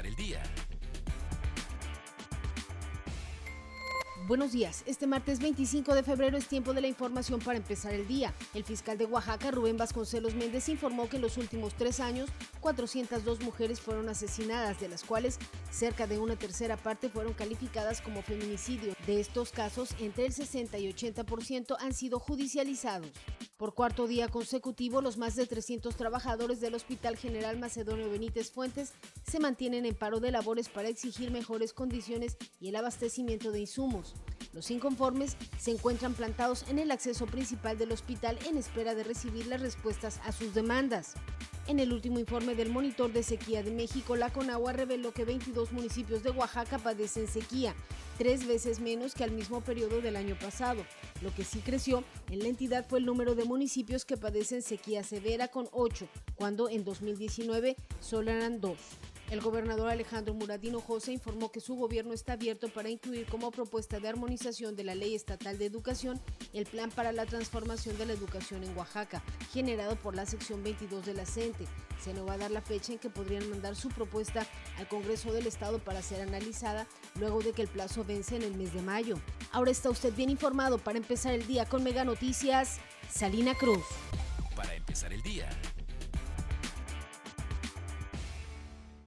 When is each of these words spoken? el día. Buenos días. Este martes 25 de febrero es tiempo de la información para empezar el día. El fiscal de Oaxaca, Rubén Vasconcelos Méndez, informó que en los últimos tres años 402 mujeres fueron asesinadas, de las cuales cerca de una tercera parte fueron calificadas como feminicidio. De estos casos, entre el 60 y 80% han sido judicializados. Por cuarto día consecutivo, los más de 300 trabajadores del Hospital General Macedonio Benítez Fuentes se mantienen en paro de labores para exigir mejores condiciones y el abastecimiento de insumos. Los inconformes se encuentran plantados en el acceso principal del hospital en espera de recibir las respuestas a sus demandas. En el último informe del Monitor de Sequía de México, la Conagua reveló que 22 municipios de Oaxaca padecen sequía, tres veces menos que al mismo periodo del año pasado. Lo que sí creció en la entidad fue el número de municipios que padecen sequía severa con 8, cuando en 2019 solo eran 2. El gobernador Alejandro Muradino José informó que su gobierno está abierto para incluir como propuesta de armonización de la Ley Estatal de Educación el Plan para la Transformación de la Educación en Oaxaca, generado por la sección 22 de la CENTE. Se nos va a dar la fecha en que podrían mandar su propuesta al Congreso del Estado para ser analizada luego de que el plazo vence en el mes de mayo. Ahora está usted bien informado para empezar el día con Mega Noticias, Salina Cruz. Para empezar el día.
el 0.00 0.14
día. 0.16 0.42
Buenos 4.26 4.52
días. 4.52 4.82
Este 4.86 5.06
martes 5.06 5.40
25 5.40 5.94
de 5.94 6.02
febrero 6.02 6.38
es 6.38 6.46
tiempo 6.46 6.72
de 6.72 6.80
la 6.80 6.86
información 6.86 7.40
para 7.40 7.58
empezar 7.58 7.92
el 7.92 8.08
día. 8.08 8.32
El 8.54 8.64
fiscal 8.64 8.96
de 8.96 9.04
Oaxaca, 9.04 9.50
Rubén 9.50 9.76
Vasconcelos 9.76 10.34
Méndez, 10.34 10.68
informó 10.70 11.08
que 11.08 11.16
en 11.16 11.22
los 11.22 11.36
últimos 11.36 11.74
tres 11.74 12.00
años 12.00 12.30
402 12.60 13.42
mujeres 13.42 13.80
fueron 13.80 14.08
asesinadas, 14.08 14.80
de 14.80 14.88
las 14.88 15.04
cuales 15.04 15.38
cerca 15.70 16.06
de 16.06 16.18
una 16.18 16.36
tercera 16.36 16.76
parte 16.76 17.10
fueron 17.10 17.34
calificadas 17.34 18.00
como 18.00 18.22
feminicidio. 18.22 18.94
De 19.06 19.20
estos 19.20 19.50
casos, 19.50 19.94
entre 20.00 20.26
el 20.26 20.32
60 20.32 20.78
y 20.78 20.90
80% 20.90 21.76
han 21.78 21.92
sido 21.92 22.18
judicializados. 22.18 23.10
Por 23.62 23.74
cuarto 23.74 24.08
día 24.08 24.26
consecutivo, 24.26 25.00
los 25.00 25.18
más 25.18 25.36
de 25.36 25.46
300 25.46 25.94
trabajadores 25.94 26.60
del 26.60 26.74
Hospital 26.74 27.16
General 27.16 27.56
Macedonio 27.60 28.10
Benítez 28.10 28.50
Fuentes 28.50 28.92
se 29.24 29.38
mantienen 29.38 29.86
en 29.86 29.94
paro 29.94 30.18
de 30.18 30.32
labores 30.32 30.68
para 30.68 30.88
exigir 30.88 31.30
mejores 31.30 31.72
condiciones 31.72 32.36
y 32.60 32.70
el 32.70 32.74
abastecimiento 32.74 33.52
de 33.52 33.60
insumos. 33.60 34.16
Los 34.52 34.72
inconformes 34.72 35.36
se 35.60 35.70
encuentran 35.70 36.14
plantados 36.14 36.64
en 36.70 36.80
el 36.80 36.90
acceso 36.90 37.26
principal 37.26 37.78
del 37.78 37.92
hospital 37.92 38.36
en 38.48 38.56
espera 38.56 38.96
de 38.96 39.04
recibir 39.04 39.46
las 39.46 39.60
respuestas 39.60 40.18
a 40.24 40.32
sus 40.32 40.54
demandas. 40.54 41.14
En 41.72 41.80
el 41.80 41.94
último 41.94 42.18
informe 42.18 42.54
del 42.54 42.68
Monitor 42.68 43.14
de 43.14 43.22
Sequía 43.22 43.62
de 43.62 43.70
México, 43.70 44.14
la 44.14 44.30
Conagua 44.30 44.74
reveló 44.74 45.12
que 45.12 45.24
22 45.24 45.72
municipios 45.72 46.22
de 46.22 46.28
Oaxaca 46.28 46.78
padecen 46.78 47.26
sequía, 47.26 47.74
tres 48.18 48.46
veces 48.46 48.78
menos 48.78 49.14
que 49.14 49.24
al 49.24 49.30
mismo 49.30 49.62
periodo 49.62 50.02
del 50.02 50.16
año 50.16 50.38
pasado. 50.38 50.84
Lo 51.22 51.34
que 51.34 51.44
sí 51.44 51.60
creció 51.60 52.04
en 52.30 52.40
la 52.40 52.48
entidad 52.48 52.86
fue 52.86 52.98
el 52.98 53.06
número 53.06 53.34
de 53.34 53.46
municipios 53.46 54.04
que 54.04 54.18
padecen 54.18 54.60
sequía 54.60 55.02
severa 55.02 55.48
con 55.48 55.66
8, 55.72 56.06
cuando 56.36 56.68
en 56.68 56.84
2019 56.84 57.74
solo 58.00 58.30
eran 58.30 58.60
2. 58.60 58.76
El 59.32 59.40
gobernador 59.40 59.88
Alejandro 59.88 60.34
Muradino 60.34 60.78
José 60.82 61.12
informó 61.12 61.50
que 61.50 61.62
su 61.62 61.74
gobierno 61.74 62.12
está 62.12 62.34
abierto 62.34 62.68
para 62.68 62.90
incluir 62.90 63.24
como 63.24 63.50
propuesta 63.50 63.98
de 63.98 64.06
armonización 64.06 64.76
de 64.76 64.84
la 64.84 64.94
Ley 64.94 65.14
Estatal 65.14 65.56
de 65.56 65.64
Educación 65.64 66.20
el 66.52 66.66
Plan 66.66 66.90
para 66.90 67.12
la 67.12 67.24
Transformación 67.24 67.96
de 67.96 68.04
la 68.04 68.12
Educación 68.12 68.62
en 68.62 68.76
Oaxaca, 68.76 69.22
generado 69.50 69.96
por 69.96 70.14
la 70.14 70.26
sección 70.26 70.62
22 70.62 71.06
de 71.06 71.14
la 71.14 71.24
CENTE. 71.24 71.64
Se 71.98 72.12
nos 72.12 72.28
va 72.28 72.34
a 72.34 72.36
dar 72.36 72.50
la 72.50 72.60
fecha 72.60 72.92
en 72.92 72.98
que 72.98 73.08
podrían 73.08 73.48
mandar 73.48 73.74
su 73.74 73.88
propuesta 73.88 74.46
al 74.76 74.86
Congreso 74.86 75.32
del 75.32 75.46
Estado 75.46 75.78
para 75.78 76.02
ser 76.02 76.20
analizada 76.20 76.86
luego 77.18 77.40
de 77.40 77.52
que 77.52 77.62
el 77.62 77.68
plazo 77.68 78.04
vence 78.04 78.36
en 78.36 78.42
el 78.42 78.54
mes 78.54 78.74
de 78.74 78.82
mayo. 78.82 79.16
Ahora 79.50 79.70
está 79.70 79.88
usted 79.88 80.12
bien 80.12 80.28
informado 80.28 80.76
para 80.76 80.98
empezar 80.98 81.32
el 81.32 81.46
día 81.46 81.64
con 81.64 81.82
Mega 81.82 82.04
Noticias, 82.04 82.80
Salina 83.08 83.54
Cruz. 83.54 83.82
Para 84.54 84.74
empezar 84.74 85.10
el 85.10 85.22
día. 85.22 85.48